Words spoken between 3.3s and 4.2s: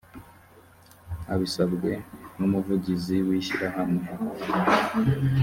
ishyirahamwe